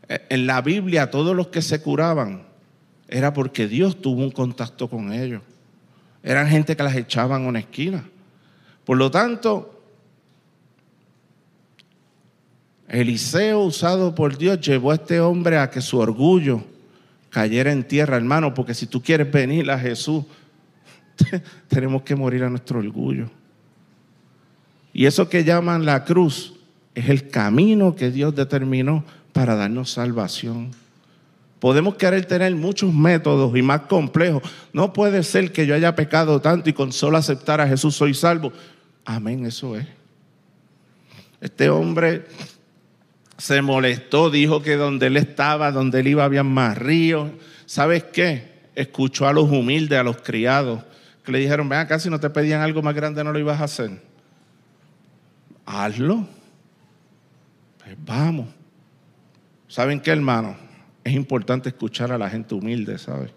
[0.08, 2.46] En la Biblia todos los que se curaban
[3.08, 5.42] era porque Dios tuvo un contacto con ellos.
[6.22, 8.04] Eran gente que las echaban a una esquina.
[8.84, 9.75] Por lo tanto,
[12.88, 16.62] Eliseo, usado por Dios, llevó a este hombre a que su orgullo
[17.30, 20.24] cayera en tierra, hermano, porque si tú quieres venir a Jesús,
[21.68, 23.28] tenemos que morir a nuestro orgullo.
[24.92, 26.54] Y eso que llaman la cruz
[26.94, 30.70] es el camino que Dios determinó para darnos salvación.
[31.60, 34.42] Podemos querer tener muchos métodos y más complejos.
[34.72, 38.14] No puede ser que yo haya pecado tanto y con solo aceptar a Jesús soy
[38.14, 38.52] salvo.
[39.04, 39.86] Amén, eso es.
[41.40, 42.24] Este hombre
[43.38, 47.30] se molestó, dijo que donde él estaba, donde él iba, había más ríos.
[47.66, 48.56] ¿Sabes qué?
[48.74, 50.82] Escuchó a los humildes, a los criados,
[51.24, 53.60] que le dijeron, ven acá, si no te pedían algo más grande no lo ibas
[53.60, 53.90] a hacer.
[55.64, 56.26] Hazlo.
[57.82, 58.48] Pues vamos.
[59.68, 60.56] ¿Saben qué, hermano?
[61.02, 63.30] Es importante escuchar a la gente humilde, ¿sabes?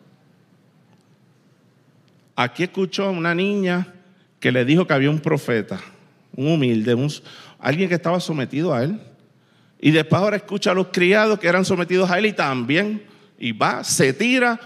[2.35, 3.87] Aquí escuchó a una niña
[4.39, 5.79] que le dijo que había un profeta,
[6.35, 6.95] un humilde,
[7.59, 8.99] alguien que estaba sometido a él.
[9.79, 13.03] Y después ahora escucha a los criados que eran sometidos a él y también.
[13.37, 14.59] Y va, se tira.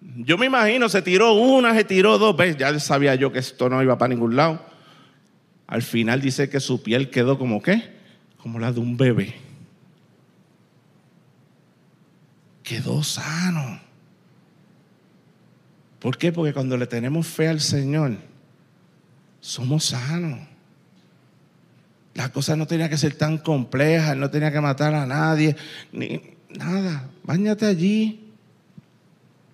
[0.00, 2.58] Yo me imagino, se tiró una, se tiró dos veces.
[2.58, 4.64] Ya sabía yo que esto no iba para ningún lado.
[5.66, 7.96] Al final dice que su piel quedó como qué?
[8.36, 9.48] Como la de un bebé.
[12.68, 13.80] quedó sano.
[15.98, 16.32] ¿Por qué?
[16.32, 18.18] Porque cuando le tenemos fe al Señor,
[19.40, 20.46] somos sanos.
[22.18, 25.54] La cosa no tenía que ser tan compleja, no tenía que matar a nadie,
[25.92, 27.08] ni nada.
[27.22, 28.32] Báñate allí.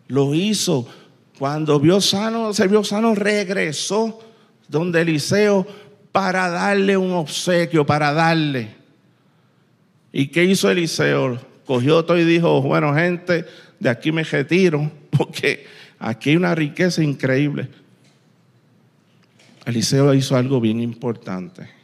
[0.08, 0.88] Lo hizo.
[1.38, 4.18] Cuando vio sano, se vio sano, regresó
[4.66, 5.66] donde Eliseo
[6.10, 8.70] para darle un obsequio, para darle.
[10.10, 11.38] ¿Y qué hizo Eliseo?
[11.66, 13.44] cogió todo y dijo, bueno gente,
[13.78, 15.66] de aquí me retiro, porque
[15.98, 17.68] aquí hay una riqueza increíble.
[19.66, 21.83] Eliseo hizo algo bien importante.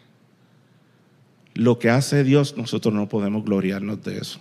[1.61, 4.41] Lo que hace Dios, nosotros no podemos gloriarnos de eso.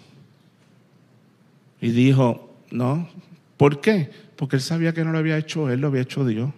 [1.81, 3.09] Y dijo, no,
[3.57, 4.09] ¿por qué?
[4.37, 6.49] Porque él sabía que no lo había hecho él, lo había hecho Dios.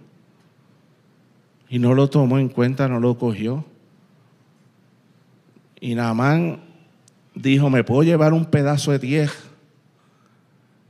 [1.67, 3.65] Y no lo tomó en cuenta, no lo cogió.
[5.79, 6.59] Y Naamán
[7.33, 9.33] dijo, me puedo llevar un pedazo de tierra.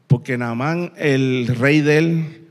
[0.08, 2.48] Porque Naamán, el rey de él,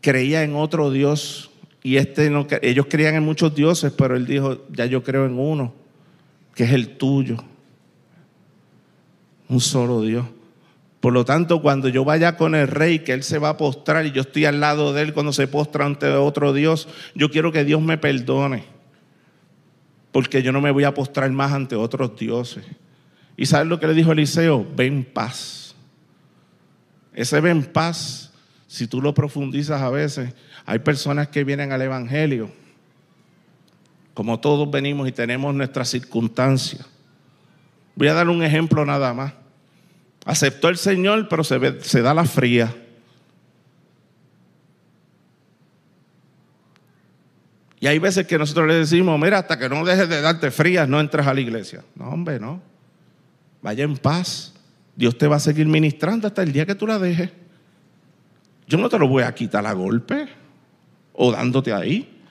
[0.00, 1.52] creía en otro Dios.
[1.84, 5.38] Y este no, ellos creían en muchos dioses, pero él dijo, ya yo creo en
[5.38, 5.80] uno,
[6.54, 7.36] que es el tuyo.
[9.48, 10.26] Un solo Dios.
[11.00, 14.06] Por lo tanto, cuando yo vaya con el rey, que él se va a postrar
[14.06, 17.50] y yo estoy al lado de él cuando se postra ante otro Dios, yo quiero
[17.50, 18.64] que Dios me perdone.
[20.12, 22.64] Porque yo no me voy a postrar más ante otros dioses.
[23.36, 24.64] ¿Y sabes lo que le dijo Eliseo?
[24.76, 25.74] Ven paz.
[27.14, 28.30] Ese ven paz,
[28.68, 30.32] si tú lo profundizas a veces,
[30.64, 32.50] hay personas que vienen al Evangelio,
[34.14, 36.86] como todos venimos y tenemos nuestras circunstancias.
[37.94, 39.32] Voy a dar un ejemplo nada más.
[40.24, 42.74] Aceptó el Señor, pero se, se da la fría.
[47.80, 50.88] Y hay veces que nosotros le decimos, mira, hasta que no dejes de darte frías,
[50.88, 51.82] no entres a la iglesia.
[51.96, 52.62] No, hombre, no.
[53.60, 54.54] Vaya en paz.
[54.94, 57.30] Dios te va a seguir ministrando hasta el día que tú la dejes.
[58.68, 60.28] Yo no te lo voy a quitar a golpe
[61.12, 62.21] o dándote ahí.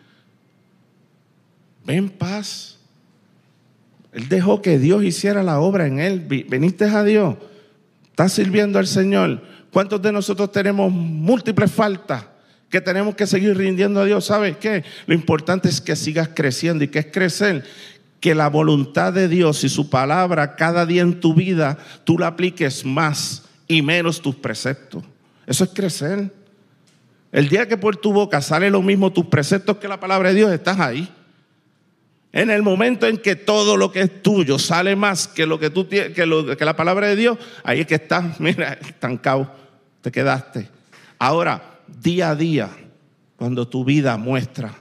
[1.86, 2.78] Ve en paz.
[4.12, 6.20] Él dejó que Dios hiciera la obra en él.
[6.48, 7.36] Veniste a Dios.
[8.10, 9.41] Estás sirviendo al Señor.
[9.72, 12.26] ¿Cuántos de nosotros tenemos múltiples faltas
[12.70, 14.26] que tenemos que seguir rindiendo a Dios?
[14.26, 14.84] ¿Sabes qué?
[15.06, 17.63] Lo importante es que sigas creciendo y que es crecer.
[18.20, 22.28] Que la voluntad de Dios y su palabra cada día en tu vida tú la
[22.28, 25.04] apliques más y menos tus preceptos.
[25.48, 26.32] Eso es crecer.
[27.32, 30.36] El día que por tu boca sale lo mismo tus preceptos que la palabra de
[30.36, 31.10] Dios, estás ahí.
[32.34, 35.70] En el momento en que todo lo que es tuyo sale más que lo que
[35.70, 39.54] tú que, que la palabra de Dios, ahí es que estás, mira, estancado,
[40.02, 40.70] te quedaste.
[41.20, 42.70] Ahora, día a día,
[43.36, 44.74] cuando tu vida muestra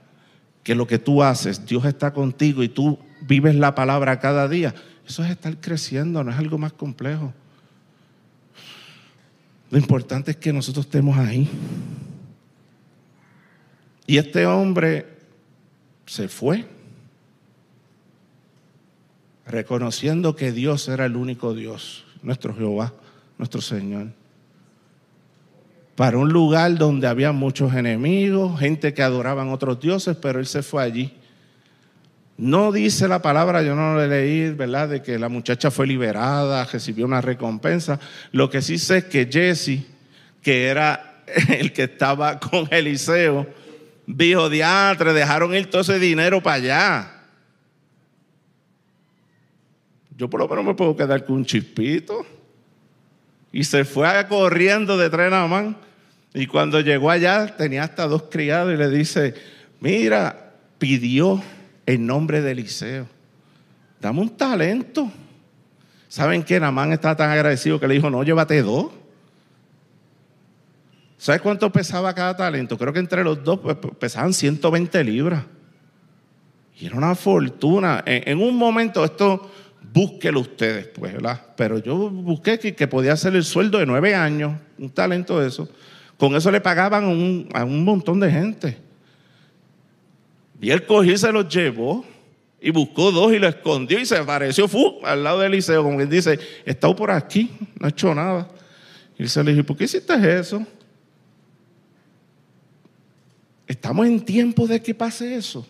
[0.63, 4.75] que lo que tú haces, Dios está contigo y tú vives la palabra cada día,
[5.07, 7.33] eso es estar creciendo, no es algo más complejo.
[9.71, 11.49] Lo importante es que nosotros estemos ahí.
[14.07, 15.07] Y este hombre
[16.07, 16.65] se fue
[19.51, 22.93] reconociendo que Dios era el único Dios, nuestro Jehová,
[23.39, 24.09] nuestro Señor.
[25.97, 30.63] Para un lugar donde había muchos enemigos, gente que adoraban otros dioses, pero él se
[30.63, 31.13] fue allí.
[32.39, 34.89] No dice la palabra, yo no lo leí, ¿verdad?
[34.89, 38.01] De que la muchacha fue liberada, recibió una recompensa.
[38.33, 39.85] Lo que sí sé es que Jesse,
[40.41, 43.47] que era el que estaba con Eliseo,
[44.07, 47.20] dijo, diatre, dejaron ir todo ese dinero para allá.
[50.21, 52.27] Yo por lo menos me puedo quedar con un chispito.
[53.53, 55.33] Y se fue corriendo de tren.
[56.35, 59.33] Y cuando llegó allá tenía hasta dos criados y le dice,
[59.81, 61.43] mira, pidió
[61.87, 63.07] en nombre de Eliseo,
[63.99, 65.11] dame un talento.
[66.07, 66.61] ¿Saben qué?
[66.61, 68.93] Namán estaba tan agradecido que le dijo, no, llévate dos.
[71.17, 72.77] ¿Sabes cuánto pesaba cada talento?
[72.77, 75.45] Creo que entre los dos pues, pesaban 120 libras.
[76.81, 78.03] Y era una fortuna.
[78.07, 79.51] En, un momento esto
[79.93, 81.41] búsquelo ustedes, pues, ¿verdad?
[81.57, 85.69] Pero yo busqué que, podía ser el sueldo de nueve años, un talento de eso.
[86.17, 88.79] Con eso le pagaban a un montón de gente.
[90.61, 92.05] Y él cogió y se los llevó
[92.61, 96.01] y buscó dos y lo escondió y se apareció fu, al lado de Eliseo, como
[96.01, 98.49] él dice, he estado por aquí, no he hecho nada.
[99.19, 100.65] Y se le dijo, ¿por qué hiciste eso?
[103.67, 105.67] Estamos en tiempo de que pase eso.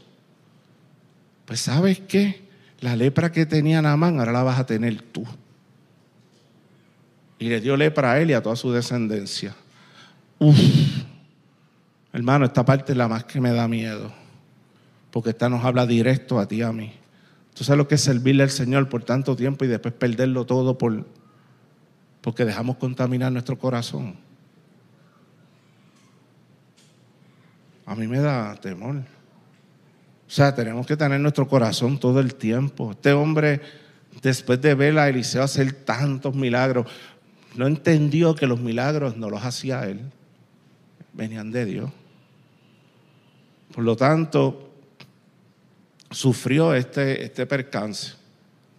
[1.45, 2.50] Pues sabes qué?
[2.81, 5.25] La lepra que tenía Naamán ahora la vas a tener tú.
[7.39, 9.55] Y le dio lepra a él y a toda su descendencia.
[10.39, 10.59] Uf,
[12.13, 14.13] hermano, esta parte es la más que me da miedo.
[15.11, 16.93] Porque esta nos habla directo a ti y a mí.
[17.55, 20.79] Tú sabes lo que es servirle al Señor por tanto tiempo y después perderlo todo
[20.79, 21.07] por,
[22.21, 24.17] porque dejamos contaminar nuestro corazón.
[27.85, 29.03] A mí me da temor.
[30.31, 32.93] O sea, tenemos que tener nuestro corazón todo el tiempo.
[32.93, 33.61] Este hombre,
[34.23, 36.87] después de ver a Eliseo hacer tantos milagros,
[37.57, 39.99] no entendió que los milagros no los hacía él,
[41.15, 41.91] venían de Dios.
[43.75, 44.73] Por lo tanto,
[46.13, 48.13] sufrió este, este percance,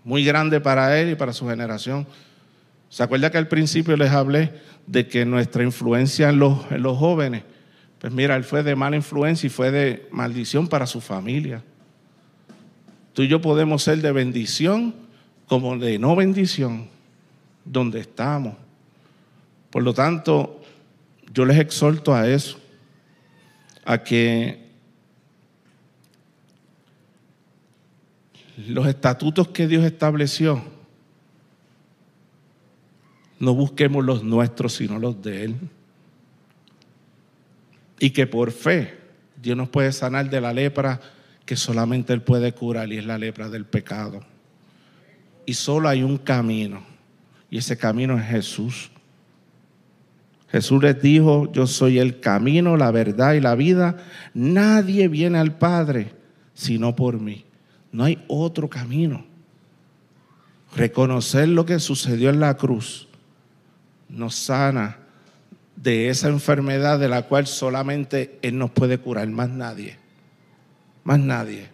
[0.05, 2.07] muy grande para él y para su generación.
[2.87, 4.53] ¿Se acuerda que al principio les hablé
[4.87, 7.43] de que nuestra influencia en los, en los jóvenes
[8.01, 11.63] pues mira, él fue de mala influencia y fue de maldición para su familia.
[13.13, 14.95] Tú y yo podemos ser de bendición
[15.45, 16.87] como de no bendición
[17.63, 18.55] donde estamos.
[19.69, 20.63] Por lo tanto,
[21.31, 22.59] yo les exhorto a eso,
[23.85, 24.65] a que
[28.67, 30.63] los estatutos que Dios estableció,
[33.39, 35.55] no busquemos los nuestros, sino los de Él
[38.01, 38.97] y que por fe
[39.41, 40.99] Dios nos puede sanar de la lepra
[41.45, 44.21] que solamente Él puede curar y es la lepra del pecado.
[45.45, 46.83] Y solo hay un camino
[47.49, 48.89] y ese camino es Jesús.
[50.49, 53.97] Jesús les dijo, yo soy el camino, la verdad y la vida.
[54.33, 56.13] Nadie viene al Padre
[56.55, 57.45] sino por mí.
[57.91, 59.25] No hay otro camino.
[60.75, 63.07] Reconocer lo que sucedió en la cruz
[64.09, 65.00] nos sana
[65.81, 69.97] de esa enfermedad de la cual solamente Él nos puede curar, más nadie,
[71.03, 71.69] más nadie.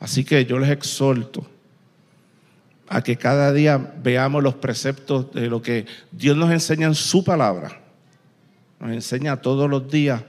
[0.00, 1.46] Así que yo les exhorto
[2.88, 7.24] a que cada día veamos los preceptos de lo que Dios nos enseña en su
[7.24, 7.80] palabra,
[8.80, 10.22] nos enseña todos los días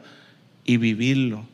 [0.65, 1.45] y vivirlo.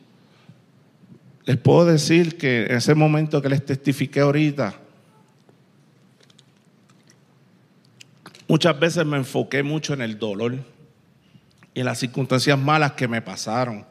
[1.44, 4.74] Les puedo decir que en ese momento que les testifiqué ahorita,
[8.48, 10.58] muchas veces me enfoqué mucho en el dolor
[11.80, 13.86] y las circunstancias malas que me pasaron.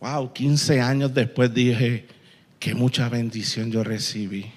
[0.00, 2.06] Wow, 15 años después dije,
[2.58, 4.50] qué mucha bendición yo recibí.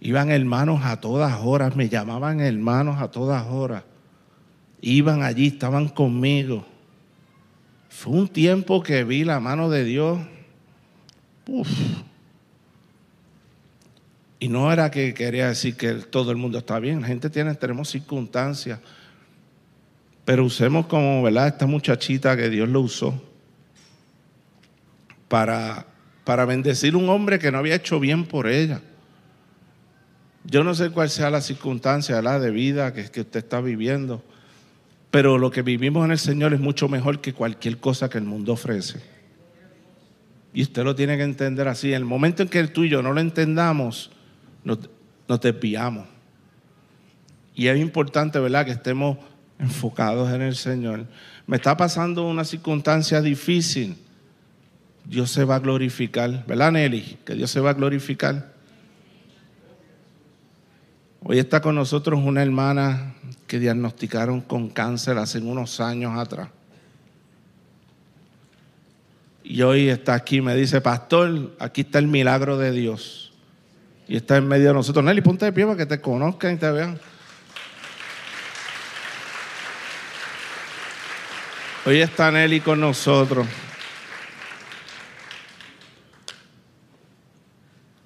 [0.00, 3.84] Iban hermanos a todas horas, me llamaban hermanos a todas horas.
[4.80, 6.66] Iban allí, estaban conmigo.
[7.88, 10.18] Fue un tiempo que vi la mano de Dios.
[11.46, 11.68] Uf.
[14.40, 17.00] Y no era que quería decir que todo el mundo está bien.
[17.00, 18.80] La gente tiene, tenemos circunstancias.
[20.26, 21.46] Pero usemos como, ¿verdad?
[21.46, 23.22] Esta muchachita que Dios lo usó
[25.28, 25.86] para,
[26.24, 28.82] para bendecir un hombre que no había hecho bien por ella.
[30.42, 32.40] Yo no sé cuál sea la circunstancia ¿verdad?
[32.40, 34.20] de vida que, que usted está viviendo,
[35.12, 38.24] pero lo que vivimos en el Señor es mucho mejor que cualquier cosa que el
[38.24, 39.00] mundo ofrece.
[40.52, 41.90] Y usted lo tiene que entender así.
[41.90, 44.10] En el momento en que tú y yo no lo entendamos,
[44.64, 44.80] nos,
[45.28, 46.08] nos desviamos.
[47.54, 49.18] Y es importante, ¿verdad?, que estemos
[49.58, 51.06] enfocados en el Señor.
[51.46, 53.96] Me está pasando una circunstancia difícil.
[55.04, 57.18] Dios se va a glorificar, ¿verdad, Nelly?
[57.24, 58.52] Que Dios se va a glorificar.
[61.22, 63.14] Hoy está con nosotros una hermana
[63.46, 66.48] que diagnosticaron con cáncer hace unos años atrás.
[69.42, 73.32] Y hoy está aquí, me dice, pastor, aquí está el milagro de Dios.
[74.08, 75.04] Y está en medio de nosotros.
[75.04, 76.98] Nelly, ponte de pie para que te conozcan y te vean.
[81.88, 83.46] Hoy está Nelly con nosotros.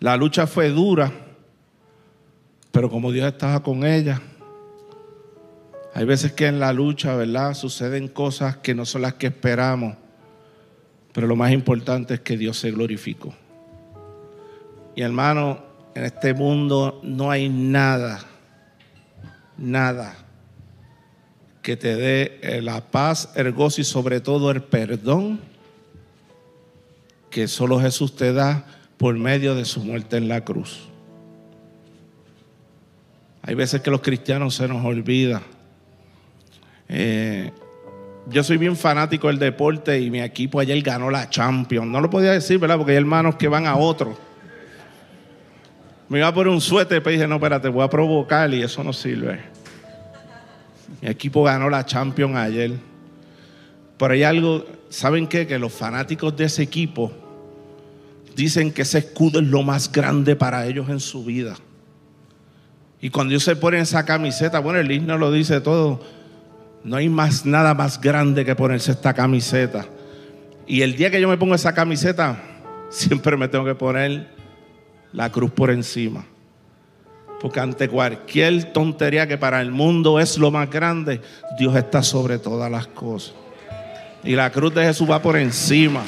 [0.01, 1.11] La lucha fue dura,
[2.73, 4.21] pero como Dios estaba con ella,
[5.95, 7.55] hay veces que en la lucha, ¿verdad?
[7.55, 9.97] Suceden cosas que no son las que esperamos,
[11.15, 13.33] pero lo más importante es que Dios se glorificó.
[14.95, 15.65] Y hermano,
[15.95, 18.21] en este mundo no hay nada,
[19.57, 20.27] nada
[21.63, 25.41] que te dé la paz, el gozo y sobre todo el perdón
[27.31, 28.65] que solo Jesús te da
[28.99, 30.89] por medio de su muerte en la cruz.
[33.43, 35.43] Hay veces que los cristianos se nos olvida.
[36.89, 37.51] Eh,
[38.27, 41.87] yo soy bien fanático del deporte y mi equipo ayer ganó la Champions.
[41.87, 42.77] No lo podía decir, ¿verdad?
[42.77, 44.19] Porque hay hermanos que van a otro.
[46.09, 48.85] Me iba a poner un suéter, pero dije, no, espérate, voy a provocar y eso
[48.85, 49.41] no sirve.
[51.01, 52.73] Mi equipo ganó la Champions ayer.
[53.99, 55.47] Pero hay algo, ¿saben qué?
[55.47, 57.13] Que los fanáticos de ese equipo
[58.35, 61.57] dicen que ese escudo es lo más grande para ellos en su vida.
[63.01, 66.01] Y cuando ellos se ponen esa camiseta, bueno, el himno lo dice todo,
[66.85, 69.87] no hay más nada más grande que ponerse esta camiseta.
[70.67, 72.43] Y el día que yo me pongo esa camiseta,
[72.91, 74.29] siempre me tengo que poner
[75.13, 76.25] la cruz por encima.
[77.41, 81.21] Porque ante cualquier tontería que para el mundo es lo más grande,
[81.59, 83.35] Dios está sobre todas las cosas.
[84.23, 86.03] Y la cruz de Jesús va por encima.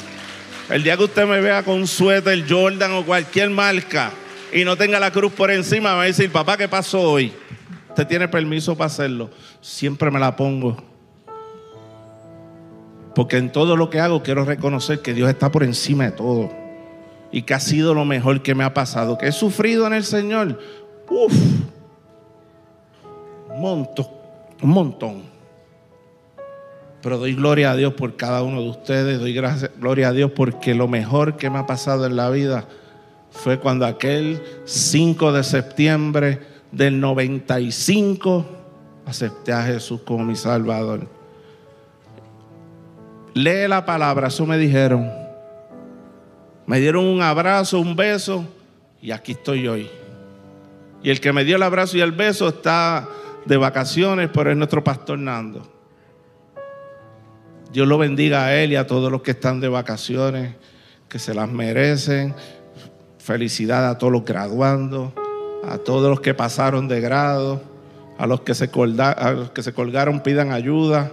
[0.69, 4.11] El día que usted me vea con suéter Jordan o cualquier marca
[4.53, 7.33] y no tenga la cruz por encima, me va a decir, papá, ¿qué pasó hoy?
[7.89, 9.29] Usted tiene permiso para hacerlo.
[9.61, 10.77] Siempre me la pongo.
[13.15, 16.51] Porque en todo lo que hago quiero reconocer que Dios está por encima de todo.
[17.31, 19.17] Y que ha sido lo mejor que me ha pasado.
[19.17, 20.59] Que he sufrido en el Señor.
[21.09, 21.33] Uf.
[23.49, 24.07] Un montón.
[24.61, 25.33] Un montón.
[27.01, 29.19] Pero doy gloria a Dios por cada uno de ustedes.
[29.19, 32.65] Doy gloria a Dios porque lo mejor que me ha pasado en la vida
[33.29, 36.39] fue cuando aquel 5 de septiembre
[36.71, 38.45] del 95
[39.05, 41.07] acepté a Jesús como mi Salvador.
[43.33, 45.11] Lee la palabra, eso me dijeron.
[46.65, 48.45] Me dieron un abrazo, un beso
[49.01, 49.89] y aquí estoy hoy.
[51.03, 53.07] Y el que me dio el abrazo y el beso está
[53.45, 55.69] de vacaciones, pero es nuestro pastor Nando.
[57.71, 60.55] Dios lo bendiga a él y a todos los que están de vacaciones,
[61.09, 62.33] que se las merecen.
[63.17, 65.11] Felicidad a todos los graduandos,
[65.67, 67.61] a todos los que pasaron de grado,
[68.17, 71.11] a los que se, colgaron pidan ayuda.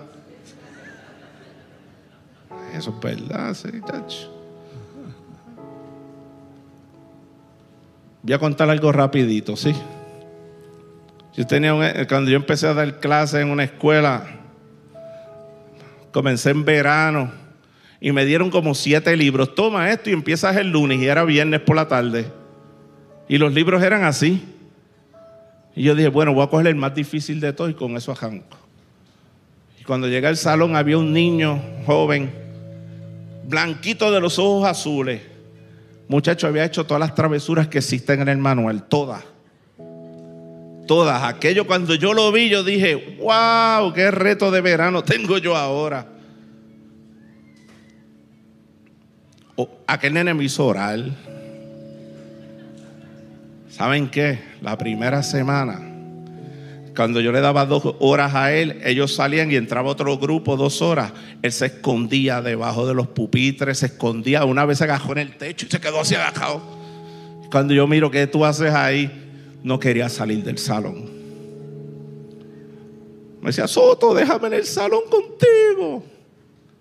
[2.75, 3.71] Eso es verdad, sí.
[8.23, 9.75] Voy a contar algo rapidito, ¿sí?
[11.37, 14.27] Yo tenía cuando yo empecé a dar clases en una escuela,
[16.13, 17.31] comencé en verano
[18.01, 19.55] y me dieron como siete libros.
[19.55, 22.27] Toma esto y empiezas el lunes y era viernes por la tarde.
[23.29, 24.45] Y los libros eran así.
[25.77, 28.13] Y yo dije, bueno, voy a coger el más difícil de todo y con eso
[28.13, 28.59] arranco.
[29.81, 32.31] Y cuando llegué al salón había un niño joven,
[33.45, 35.30] blanquito de los ojos azules.
[36.11, 39.23] Muchacho, había hecho todas las travesuras que existen en el manual, todas.
[40.89, 41.23] Todas.
[41.23, 46.09] Aquello cuando yo lo vi, yo dije, wow, qué reto de verano tengo yo ahora.
[49.87, 50.99] aquel nene me hizo orar.
[53.69, 54.41] ¿Saben qué?
[54.63, 55.90] La primera semana,
[56.97, 60.83] cuando yo le daba dos horas a él, ellos salían y entraba otro grupo dos
[60.83, 61.13] horas.
[61.43, 64.45] Él se escondía debajo de los pupitres, se escondía.
[64.45, 66.61] Una vez se agajó en el techo y se quedó así agajado.
[67.51, 69.11] Cuando yo miro qué tú haces ahí,
[69.63, 71.11] no quería salir del salón.
[73.41, 76.05] Me decía, Soto, déjame en el salón contigo.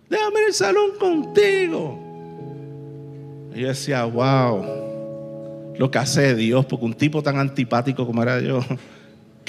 [0.10, 2.00] Déjame en el salón contigo.
[3.56, 8.40] Y yo decía, wow, lo que hace Dios, porque un tipo tan antipático como era
[8.42, 8.60] yo,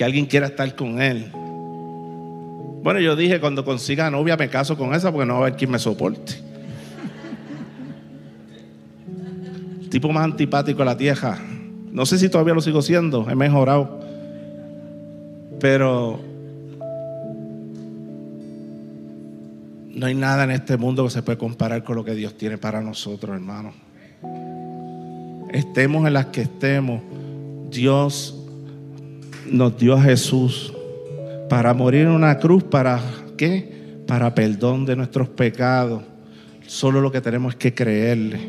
[0.01, 1.31] que alguien quiera estar con él.
[2.83, 5.57] Bueno, yo dije, cuando consiga novia me caso con esa porque no va a haber
[5.59, 6.41] quien me soporte.
[9.91, 11.39] Tipo más antipático de la tierra.
[11.93, 14.01] No sé si todavía lo sigo siendo, he mejorado.
[15.61, 16.19] Pero
[19.91, 22.57] no hay nada en este mundo que se pueda comparar con lo que Dios tiene
[22.57, 23.75] para nosotros, hermanos.
[25.51, 27.03] Estemos en las que estemos,
[27.71, 28.40] Dios
[29.51, 30.73] nos dio a Jesús
[31.49, 33.01] para morir en una cruz, ¿para
[33.37, 34.03] qué?
[34.07, 36.03] Para perdón de nuestros pecados.
[36.67, 38.41] Solo lo que tenemos es que creerle.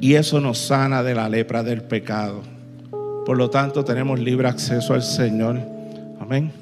[0.00, 2.42] Y eso nos sana de la lepra del pecado.
[3.24, 5.60] Por lo tanto, tenemos libre acceso al Señor.
[6.18, 6.61] Amén.